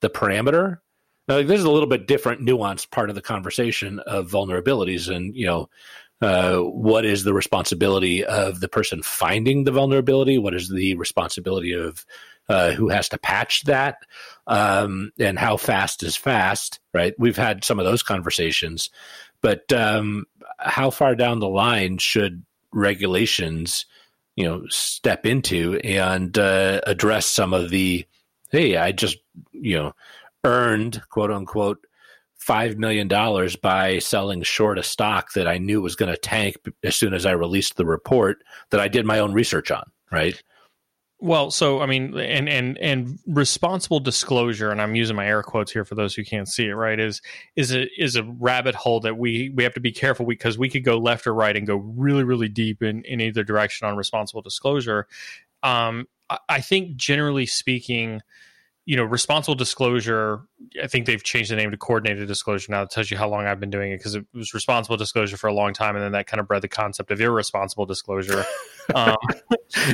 [0.00, 0.78] the parameter.
[1.28, 5.34] Now, this is a little bit different, nuanced part of the conversation of vulnerabilities, and
[5.36, 5.68] you know,
[6.20, 10.38] uh, what is the responsibility of the person finding the vulnerability?
[10.38, 12.04] What is the responsibility of
[12.48, 13.98] uh, who has to patch that?
[14.46, 16.80] Um, and how fast is fast?
[16.92, 17.14] Right?
[17.18, 18.90] We've had some of those conversations,
[19.40, 20.24] but um,
[20.58, 23.86] how far down the line should regulations,
[24.36, 28.06] you know, step into and uh, address some of the,
[28.50, 29.18] hey, I just,
[29.52, 29.92] you know,
[30.44, 31.86] earned quote unquote
[32.42, 36.56] five million dollars by selling short a stock that I knew was going to tank
[36.82, 40.42] as soon as I released the report that I did my own research on, right?
[41.22, 45.70] Well, so I mean, and and and responsible disclosure, and I'm using my air quotes
[45.70, 46.74] here for those who can't see it.
[46.74, 47.22] Right, is
[47.54, 50.68] is a is a rabbit hole that we we have to be careful because we
[50.68, 53.96] could go left or right and go really really deep in in either direction on
[53.96, 55.06] responsible disclosure.
[55.62, 58.20] Um, I, I think generally speaking,
[58.84, 60.42] you know, responsible disclosure.
[60.82, 62.80] I think they've changed the name to coordinated disclosure now.
[62.80, 65.46] That tells you how long I've been doing it because it was responsible disclosure for
[65.46, 68.44] a long time, and then that kind of bred the concept of irresponsible disclosure.
[68.96, 69.16] Um,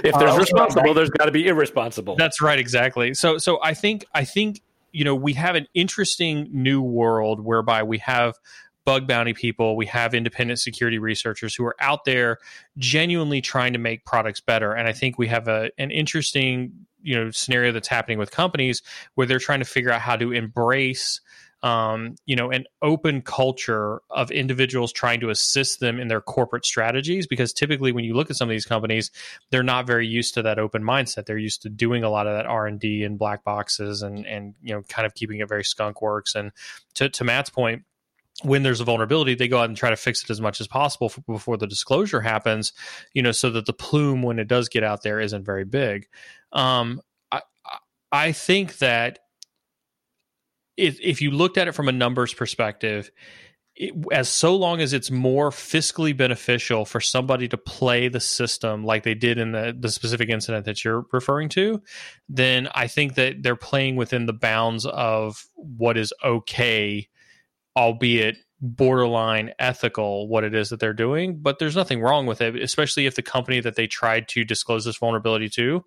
[0.02, 2.16] if there's uh, responsible, there's got to be irresponsible.
[2.16, 3.12] That's right, exactly.
[3.12, 7.82] So, so I think I think you know we have an interesting new world whereby
[7.82, 8.34] we have
[8.88, 12.38] bug bounty people, we have independent security researchers who are out there
[12.78, 14.72] genuinely trying to make products better.
[14.72, 18.82] And I think we have a an interesting you know scenario that's happening with companies
[19.14, 21.20] where they're trying to figure out how to embrace
[21.62, 26.64] um, you know, an open culture of individuals trying to assist them in their corporate
[26.64, 27.26] strategies.
[27.26, 29.10] Because typically, when you look at some of these companies,
[29.50, 31.26] they're not very used to that open mindset.
[31.26, 34.24] They're used to doing a lot of that R and D in black boxes, and
[34.26, 36.34] and you know, kind of keeping it very skunk works.
[36.34, 36.52] And
[36.94, 37.82] to to Matt's point,
[38.42, 40.68] when there's a vulnerability, they go out and try to fix it as much as
[40.68, 42.72] possible before the disclosure happens,
[43.12, 46.06] you know, so that the plume when it does get out there isn't very big.
[46.52, 47.42] Um, I,
[48.10, 49.20] I think that
[50.76, 53.10] if, if you looked at it from a numbers perspective,
[53.74, 58.84] it, as so long as it's more fiscally beneficial for somebody to play the system
[58.84, 61.82] like they did in the, the specific incident that you're referring to,
[62.28, 67.08] then I think that they're playing within the bounds of what is okay,
[67.76, 71.38] albeit borderline ethical what it is that they're doing.
[71.40, 74.84] But there's nothing wrong with it especially if the company that they tried to disclose
[74.84, 75.84] this vulnerability to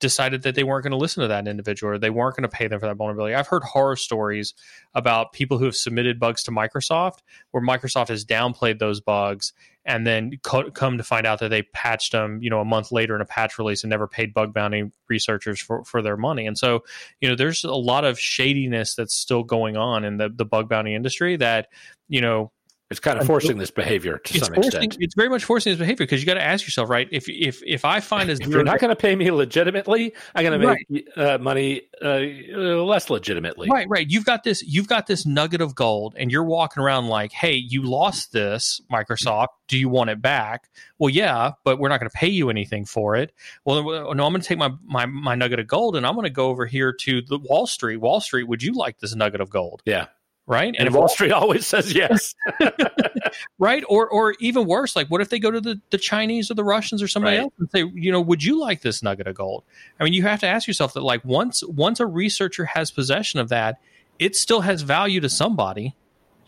[0.00, 2.48] decided that they weren't going to listen to that individual or they weren't going to
[2.48, 3.34] pay them for that vulnerability.
[3.34, 4.54] I've heard horror stories
[4.94, 7.18] about people who have submitted bugs to Microsoft
[7.50, 9.52] where Microsoft has downplayed those bugs
[9.84, 12.92] and then co- come to find out that they patched them, you know, a month
[12.92, 16.46] later in a patch release and never paid bug bounty researchers for, for their money.
[16.46, 16.84] And so,
[17.20, 20.68] you know, there's a lot of shadiness that's still going on in the, the bug
[20.68, 21.68] bounty industry that,
[22.08, 22.52] you know,
[22.90, 24.96] it's kind of forcing this behavior to some forcing, extent.
[24.98, 27.06] It's very much forcing this behavior because you got to ask yourself, right?
[27.12, 30.44] If if if I find as if you're not going to pay me legitimately, I'm
[30.44, 33.68] going to make uh, money uh, less legitimately.
[33.70, 34.10] Right, right.
[34.10, 34.64] You've got this.
[34.64, 38.80] You've got this nugget of gold, and you're walking around like, "Hey, you lost this,
[38.92, 39.48] Microsoft.
[39.68, 42.86] Do you want it back?" Well, yeah, but we're not going to pay you anything
[42.86, 43.32] for it.
[43.64, 46.24] Well, no, I'm going to take my, my my nugget of gold, and I'm going
[46.24, 47.98] to go over here to the Wall Street.
[47.98, 49.80] Wall Street, would you like this nugget of gold?
[49.84, 50.06] Yeah
[50.50, 50.74] right?
[50.76, 52.34] And, and Wall Street always says yes,
[53.58, 53.84] right?
[53.88, 56.64] Or or even worse, like what if they go to the, the Chinese or the
[56.64, 57.44] Russians or somebody right.
[57.44, 59.62] else and say, you know, would you like this nugget of gold?
[59.98, 63.38] I mean, you have to ask yourself that like once once a researcher has possession
[63.40, 63.80] of that,
[64.18, 65.94] it still has value to somebody.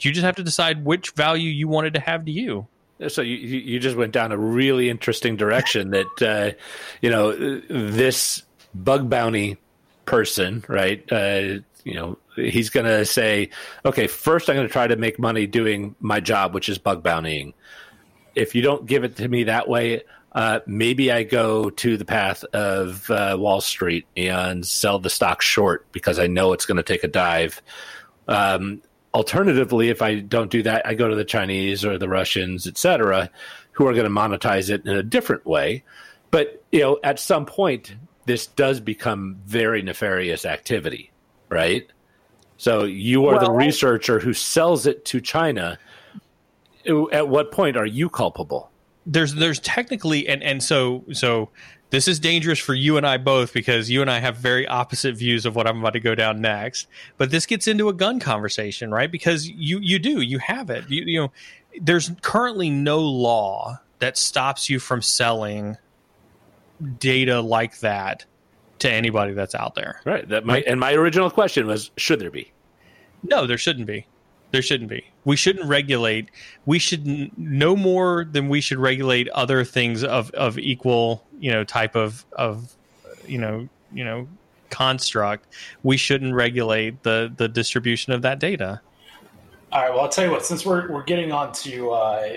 [0.00, 2.66] You just have to decide which value you wanted to have to you.
[3.06, 5.90] So you you just went down a really interesting direction.
[5.90, 6.56] that uh,
[7.00, 8.42] you know this
[8.74, 9.58] bug bounty
[10.04, 11.04] person, right?
[11.10, 13.50] Uh, you know, he's going to say,
[13.84, 17.02] okay, first I'm going to try to make money doing my job, which is bug
[17.02, 17.54] bountying.
[18.34, 22.04] If you don't give it to me that way, uh, maybe I go to the
[22.04, 26.78] path of uh, Wall Street and sell the stock short because I know it's going
[26.78, 27.60] to take a dive.
[28.28, 32.66] Um, alternatively, if I don't do that, I go to the Chinese or the Russians,
[32.66, 33.30] etc.,
[33.72, 35.84] who are going to monetize it in a different way.
[36.30, 41.11] But you know, at some point, this does become very nefarious activity,
[41.52, 41.86] right?
[42.56, 45.78] So you are well, the researcher who sells it to China.
[47.12, 48.70] At what point are you culpable?
[49.06, 51.50] There's there's technically and and so so
[51.90, 55.16] this is dangerous for you and I both because you and I have very opposite
[55.16, 56.86] views of what I'm about to go down next.
[57.18, 59.10] But this gets into a gun conversation, right?
[59.10, 60.88] Because you you do you have it.
[60.88, 61.32] You, you know,
[61.80, 65.76] there's currently no law that stops you from selling
[66.98, 68.24] data like that
[68.82, 70.00] to anybody that's out there.
[70.04, 70.28] Right.
[70.28, 72.52] That my and my original question was should there be?
[73.22, 74.06] No, there shouldn't be.
[74.50, 75.06] There shouldn't be.
[75.24, 76.28] We shouldn't regulate.
[76.66, 81.64] We should no more than we should regulate other things of of equal, you know,
[81.64, 82.74] type of of
[83.26, 84.28] you know, you know,
[84.70, 85.46] construct.
[85.82, 88.80] We shouldn't regulate the the distribution of that data.
[89.70, 89.90] All right.
[89.90, 90.44] Well, I'll tell you what.
[90.44, 92.36] Since we're we're getting on to uh,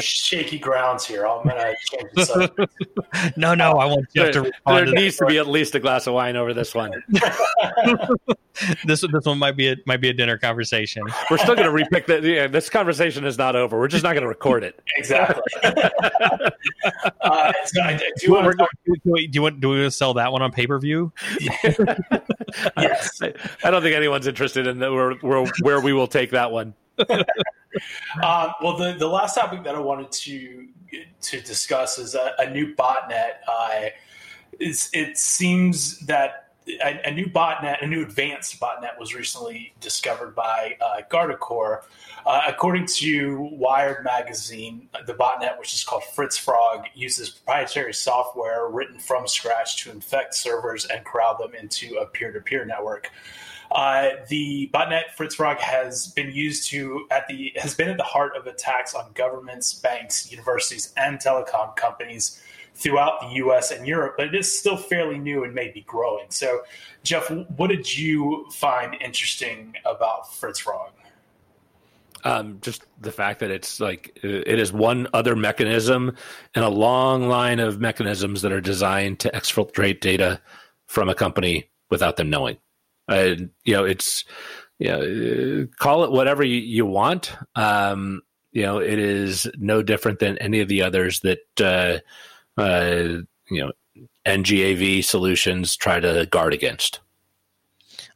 [0.00, 1.26] shaky grounds here.
[1.26, 3.36] I'm gonna change the subject.
[3.36, 4.52] no, no, I want you to.
[4.66, 6.92] There needs to be at least a glass of wine over this one.
[8.84, 11.02] this this one might be a might be a dinner conversation.
[11.30, 12.22] We're still gonna repick that.
[12.22, 13.78] Yeah, this conversation is not over.
[13.78, 14.80] We're just not gonna record it.
[14.96, 15.42] Exactly.
[15.62, 19.96] uh, so I, do, want to do, we, do you want do we want to
[19.96, 21.12] sell that one on pay per view?
[21.40, 23.20] yes.
[23.22, 23.34] I,
[23.64, 26.74] I, don't think anyone's interested in the, where, where where we will take that one.
[28.22, 30.68] Um, well, the, the last topic that I wanted to
[31.20, 33.38] to discuss is a, a new botnet.
[33.48, 33.86] Uh,
[34.58, 40.76] it seems that a, a, new botnet, a new advanced botnet, was recently discovered by
[40.80, 41.82] uh, Guardicore.
[42.24, 48.98] Uh, according to Wired magazine, the botnet, which is called FritzFrog, uses proprietary software written
[48.98, 53.10] from scratch to infect servers and corral them into a peer-to-peer network.
[53.70, 58.36] Uh, the botnet FritzFrog has been used to at the has been at the heart
[58.36, 62.42] of attacks on governments, banks, universities, and telecom companies
[62.76, 63.70] throughout the U.S.
[63.70, 66.26] and Europe, but it is still fairly new and may be growing.
[66.28, 66.60] So,
[67.02, 70.90] Jeff, what did you find interesting about FritzFrog?
[72.24, 76.16] Um, just the fact that it's like it is one other mechanism
[76.54, 80.40] in a long line of mechanisms that are designed to exfiltrate data
[80.86, 82.58] from a company without them knowing.
[83.08, 84.24] Uh, you know, it's
[84.78, 87.32] you know, call it whatever you, you want.
[87.54, 91.98] Um, you know, it is no different than any of the others that uh,
[92.60, 93.72] uh, you know
[94.26, 97.00] NGAV solutions try to guard against.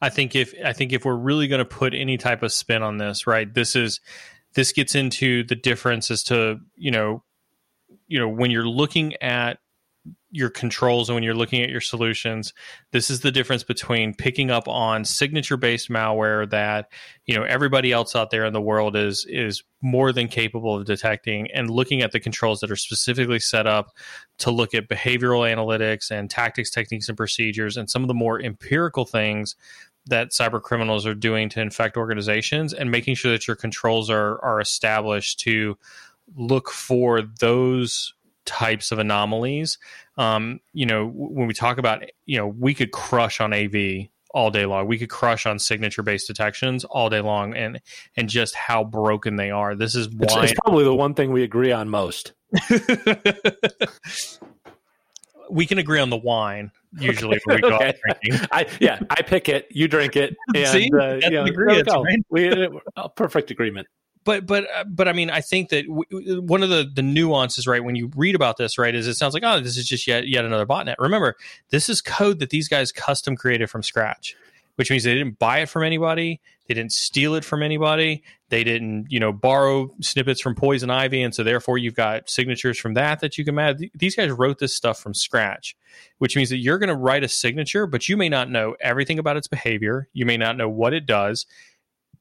[0.03, 2.83] I think if I think if we're really going to put any type of spin
[2.83, 3.53] on this, right?
[3.53, 4.00] This is
[4.55, 7.22] this gets into the difference as to you know
[8.09, 9.59] you know when you're looking at
[10.31, 12.55] your controls and when you're looking at your solutions
[12.93, 16.91] this is the difference between picking up on signature based malware that
[17.27, 20.87] you know everybody else out there in the world is is more than capable of
[20.87, 23.91] detecting and looking at the controls that are specifically set up
[24.39, 28.41] to look at behavioral analytics and tactics techniques and procedures and some of the more
[28.41, 29.57] empirical things
[30.07, 34.43] that cyber criminals are doing to infect organizations and making sure that your controls are
[34.45, 35.77] are established to
[36.37, 38.15] look for those
[38.51, 39.79] types of anomalies.
[40.17, 44.51] Um, you know, when we talk about, you know, we could crush on AV all
[44.51, 44.89] day long.
[44.89, 47.81] We could crush on signature based detections all day long, and
[48.17, 49.77] and just how broken they are.
[49.77, 52.33] This is why it's, it's probably the one thing we agree on most.
[55.51, 57.95] we can agree on the wine usually when we go okay.
[58.05, 58.49] drinking.
[58.53, 62.19] I, yeah, I pick it, you drink it, and See, uh, you know, agreement, right?
[62.31, 63.87] we, uh, perfect agreement
[64.31, 67.66] but but uh, but I mean, I think that w- one of the the nuances,
[67.66, 70.07] right, when you read about this, right, is it sounds like oh, this is just
[70.07, 70.95] yet yet another botnet.
[70.99, 71.37] Remember,
[71.71, 74.37] this is code that these guys custom created from scratch,
[74.77, 78.62] which means they didn't buy it from anybody, they didn't steal it from anybody, they
[78.62, 82.95] didn't you know borrow snippets from Poison Ivy, and so therefore you've got signatures from
[82.95, 83.81] that that you can add.
[83.97, 85.76] These guys wrote this stuff from scratch,
[86.18, 89.18] which means that you're going to write a signature, but you may not know everything
[89.18, 91.47] about its behavior, you may not know what it does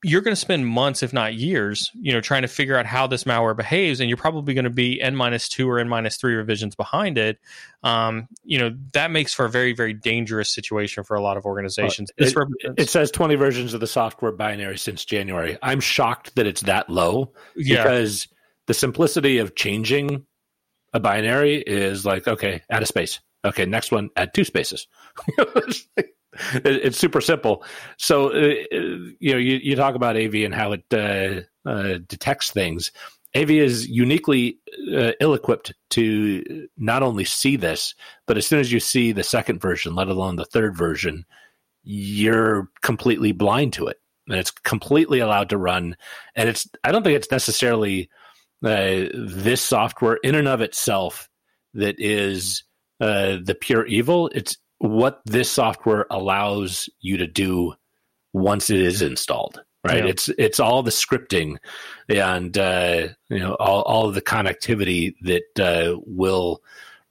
[0.04, 3.06] you're going to spend months, if not years, you know, trying to figure out how
[3.06, 6.16] this malware behaves, and you're probably going to be n minus two or n minus
[6.16, 7.38] three revisions behind it.
[7.84, 11.46] Um, you know, that makes for a very, very dangerous situation for a lot of
[11.46, 12.12] organizations.
[12.18, 12.34] It,
[12.78, 15.58] it, says 20 versions of the software binary since January.
[15.62, 17.84] I'm shocked that it's that low yeah.
[17.84, 18.28] because
[18.68, 20.26] the simplicity of changing
[20.94, 23.20] a binary is like okay, add a space.
[23.44, 24.88] Okay, next one, add two spaces.
[26.66, 27.64] it's super simple.
[27.98, 28.56] So, uh,
[29.20, 32.92] you know, you, you talk about AV and how it uh, uh, detects things.
[33.36, 34.58] AV is uniquely
[34.96, 37.94] uh, ill equipped to not only see this,
[38.26, 41.26] but as soon as you see the second version, let alone the third version,
[41.84, 43.98] you're completely blind to it.
[44.28, 45.96] And it's completely allowed to run.
[46.36, 48.10] And it's, I don't think it's necessarily
[48.64, 51.30] uh, this software in and of itself
[51.74, 52.64] that is
[53.00, 54.30] uh, the pure evil.
[54.34, 57.74] It's what this software allows you to do
[58.34, 60.10] once it is installed right yeah.
[60.10, 61.58] it's it's all the scripting
[62.08, 66.62] and uh, you know all, all of the connectivity that uh, will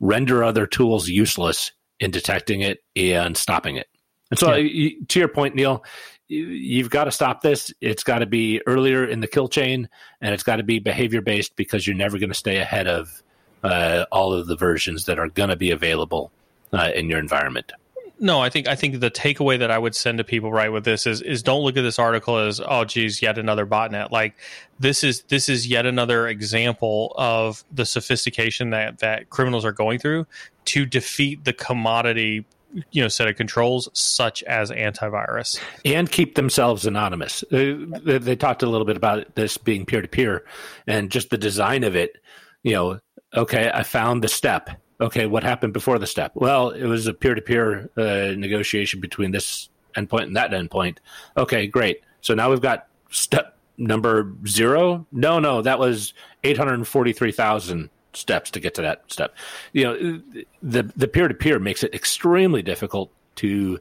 [0.00, 3.88] render other tools useless in detecting it and stopping it
[4.30, 4.90] and so yeah.
[5.08, 5.84] to your point neil
[6.28, 9.88] you've got to stop this it's got to be earlier in the kill chain
[10.20, 13.22] and it's got to be behavior based because you're never going to stay ahead of
[13.64, 16.30] uh, all of the versions that are going to be available
[16.72, 17.72] uh, in your environment?
[18.20, 20.84] No, I think I think the takeaway that I would send to people right with
[20.84, 24.10] this is is don't look at this article as oh geez yet another botnet.
[24.10, 24.36] Like
[24.80, 30.00] this is this is yet another example of the sophistication that that criminals are going
[30.00, 30.26] through
[30.66, 32.44] to defeat the commodity
[32.90, 35.60] you know set of controls such as antivirus.
[35.84, 37.44] And keep themselves anonymous.
[37.50, 40.44] They, they talked a little bit about this being peer to peer
[40.88, 42.16] and just the design of it
[42.62, 42.98] you know
[43.34, 44.70] okay i found the step
[45.01, 46.32] okay, what happened before the step?
[46.34, 50.99] Well, it was a peer to peer negotiation between this endpoint and that endpoint.
[51.36, 52.01] Okay, great.
[52.20, 55.07] So now we've got step number zero.
[55.12, 59.34] No, no, that was 843,000 steps to get to that step.
[59.72, 60.22] You know,
[60.62, 63.78] the the peer to peer makes it extremely difficult to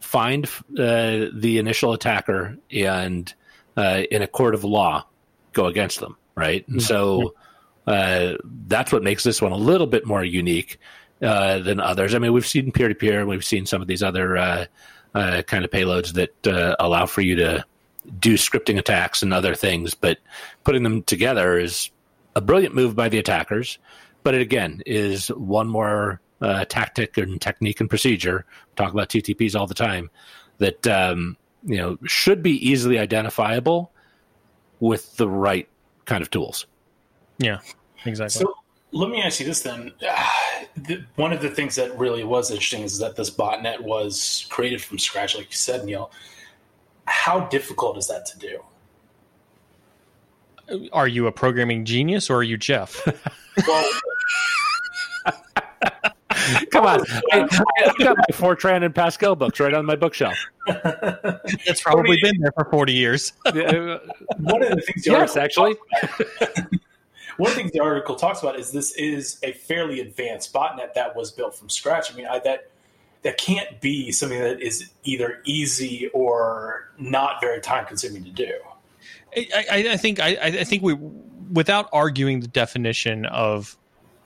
[0.00, 0.46] find
[0.78, 3.32] uh, the initial attacker and
[3.76, 5.06] uh, in a court of law
[5.52, 6.66] go against them, right?
[6.68, 7.34] And so
[7.86, 8.34] uh,
[8.66, 10.78] that's what makes this one a little bit more unique
[11.22, 12.14] uh, than others.
[12.14, 14.66] I mean, we've seen peer to peer, and we've seen some of these other uh,
[15.14, 17.64] uh, kind of payloads that uh, allow for you to
[18.18, 20.18] do scripting attacks and other things, but
[20.64, 21.90] putting them together is
[22.34, 23.78] a brilliant move by the attackers.
[24.22, 26.20] But it again is one more
[26.68, 28.44] tactic and technique and procedure.
[28.70, 30.10] We talk about TTPs all the time
[30.58, 33.92] that um, you know should be easily identifiable
[34.80, 35.68] with the right
[36.04, 36.66] kind of tools.
[37.38, 37.58] Yeah,
[38.04, 38.40] exactly.
[38.40, 38.54] So
[38.92, 39.92] let me ask you this then.
[41.16, 44.98] One of the things that really was interesting is that this botnet was created from
[44.98, 46.10] scratch, like you said, Neil.
[47.06, 48.60] How difficult is that to do?
[50.92, 53.06] Are you a programming genius or are you Jeff?
[53.66, 53.90] well,
[56.70, 57.00] Come on.
[57.32, 60.36] I, have got my Fortran and Pascal books right on my bookshelf.
[60.66, 63.32] it's probably been there for 40 years.
[63.44, 63.98] Uh,
[64.38, 65.76] one of the things yes, actually.
[67.36, 71.30] One thing the article talks about is this is a fairly advanced botnet that was
[71.30, 72.12] built from scratch.
[72.12, 72.70] I mean, I, that
[73.22, 78.52] that can't be something that is either easy or not very time consuming to do.
[79.36, 80.94] I, I think I, I, think we,
[81.52, 83.76] without arguing the definition of,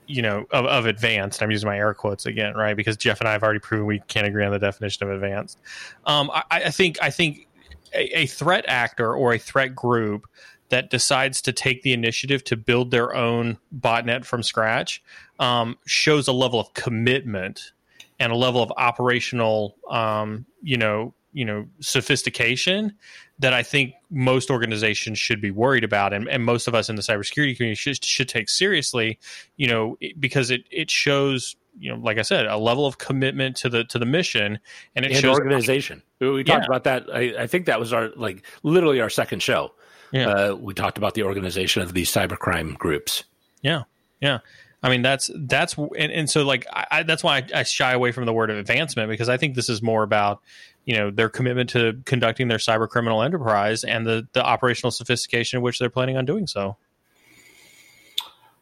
[0.07, 1.41] you know, of, of, advanced.
[1.41, 2.77] I'm using my air quotes again, right?
[2.77, 5.59] Because Jeff and I have already proven we can't agree on the definition of advanced.
[6.05, 7.47] Um, I, I, think I think
[7.93, 10.27] a, a threat actor or a threat group
[10.71, 15.03] that decides to take the initiative to build their own botnet from scratch
[15.39, 17.73] um, shows a level of commitment
[18.19, 22.93] and a level of operational, um, you know, you know, sophistication
[23.39, 26.95] that I think most organizations should be worried about, and, and most of us in
[26.95, 29.17] the cybersecurity community should, should take seriously,
[29.57, 33.55] you know, because it it shows you know, like I said, a level of commitment
[33.57, 34.59] to the to the mission,
[34.95, 36.01] and it and shows organization.
[36.19, 36.65] We talked yeah.
[36.65, 37.05] about that.
[37.13, 39.71] I, I, think that was our like literally our second show.
[40.11, 40.27] Yeah.
[40.27, 43.23] Uh, we talked about the organization of these cybercrime groups.
[43.61, 43.83] Yeah,
[44.19, 44.39] yeah.
[44.83, 48.11] I mean that's that's and, and so like I, that's why I, I, shy away
[48.11, 50.41] from the word of advancement because I think this is more about
[50.85, 55.57] you know their commitment to conducting their cyber criminal enterprise and the the operational sophistication
[55.57, 56.77] in which they're planning on doing so.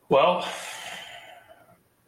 [0.10, 0.46] Well,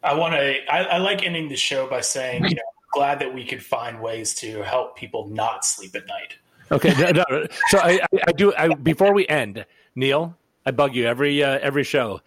[0.02, 0.72] I want to.
[0.72, 2.62] I, I like ending the show by saying you know
[2.92, 6.34] glad that we could find ways to help people not sleep at night.
[6.72, 7.46] Okay, no, no.
[7.68, 8.54] so I, I, do.
[8.54, 12.20] I, before we end, Neil, I bug you every uh, every show.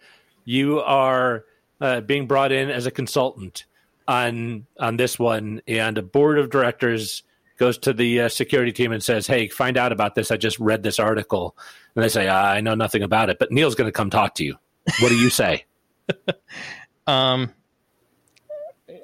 [0.44, 1.44] You are
[1.80, 3.64] uh, being brought in as a consultant
[4.06, 7.24] on on this one, and a board of directors
[7.58, 10.30] goes to the uh, security team and says, "Hey, find out about this.
[10.30, 11.56] I just read this article,"
[11.94, 14.44] and they say, "I know nothing about it." But Neil's going to come talk to
[14.44, 14.56] you.
[15.00, 15.64] What do you say?
[17.08, 17.52] um,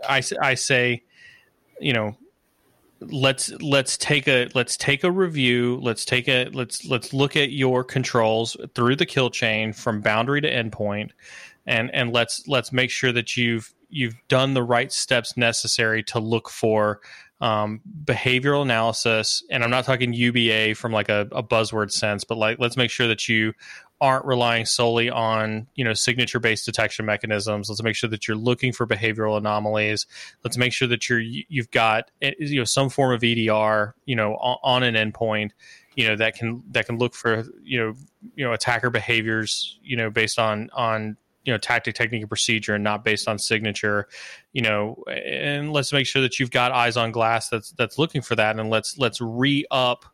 [0.08, 1.02] I I say,
[1.80, 2.16] you know,
[3.10, 5.78] let's let's take a let's take a review.
[5.82, 10.40] Let's take a let's let's look at your controls through the kill chain from boundary
[10.40, 11.10] to endpoint.
[11.66, 16.18] And and let's let's make sure that you've you've done the right steps necessary to
[16.18, 17.00] look for
[17.40, 19.44] um, behavioral analysis.
[19.50, 22.90] And i'm not talking uba from like a, a buzzword sense but like let's make
[22.90, 23.52] sure that you
[24.02, 27.68] aren't relying solely on you know signature based detection mechanisms.
[27.68, 30.06] Let's make sure that you're looking for behavioral anomalies.
[30.42, 34.34] Let's make sure that you're you've got you know some form of edr you know
[34.34, 35.52] on, on an endpoint
[35.94, 37.94] you know that can that can look for you know
[38.34, 42.74] you know attacker behaviors you know based on on you know tactic technique and procedure
[42.74, 44.08] and not based on signature
[44.52, 45.02] you know.
[45.06, 48.58] And let's make sure that you've got eyes on glass that's that's looking for that.
[48.58, 50.04] And let's let's re up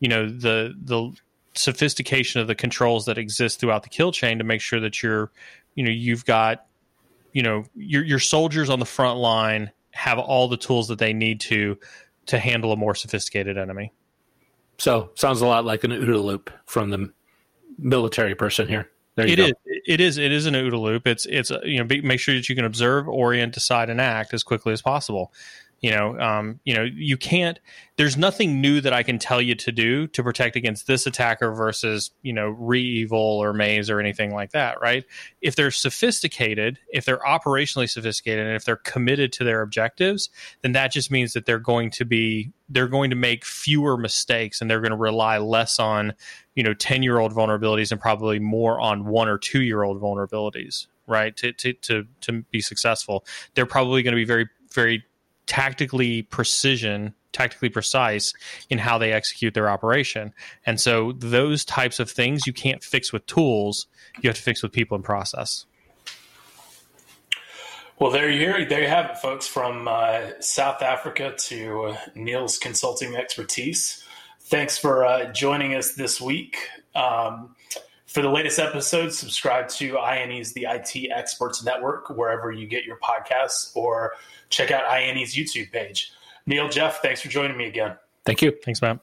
[0.00, 1.12] you know the the
[1.58, 5.30] sophistication of the controls that exist throughout the kill chain to make sure that you're
[5.74, 6.66] you know you've got
[7.32, 11.12] you know your your soldiers on the front line have all the tools that they
[11.12, 11.78] need to
[12.26, 13.92] to handle a more sophisticated enemy
[14.78, 17.10] so sounds a lot like an OODA loop from the
[17.78, 19.44] military person here there you go.
[19.44, 19.54] it is.
[19.86, 20.18] It is.
[20.18, 21.06] It is an OODA loop.
[21.06, 21.24] It's.
[21.24, 21.50] It's.
[21.64, 24.82] You know, make sure that you can observe, orient, decide, and act as quickly as
[24.82, 25.32] possible
[25.86, 27.60] you know um, you know you can't
[27.94, 31.52] there's nothing new that i can tell you to do to protect against this attacker
[31.52, 35.04] versus you know REvil or maze or anything like that right?
[35.40, 40.28] If they're sophisticated if they're operationally sophisticated and if they're committed to their objectives
[40.62, 44.60] then that just means that they're going to be they're going to make fewer mistakes
[44.60, 46.14] and they're going to rely less on
[46.56, 50.02] you know 10 year old vulnerabilities and probably more on one or two year old
[50.02, 53.24] vulnerabilities right to, to to to be successful.
[53.54, 55.04] They're probably going to be very very
[55.46, 58.32] tactically precision tactically precise
[58.70, 60.32] in how they execute their operation.
[60.64, 63.86] And so those types of things you can't fix with tools.
[64.20, 65.66] You have to fix with people and process.
[67.98, 72.58] Well there you there you have it folks from uh, south africa to uh, neil's
[72.58, 74.04] consulting expertise.
[74.40, 76.56] Thanks for uh, joining us this week.
[76.94, 77.54] Um,
[78.06, 82.98] for the latest episodes, subscribe to INE's The IT Experts Network, wherever you get your
[82.98, 84.14] podcasts, or
[84.48, 86.12] check out INE's YouTube page.
[86.46, 87.96] Neil, Jeff, thanks for joining me again.
[88.24, 88.52] Thank you.
[88.64, 89.00] Thanks, Matt.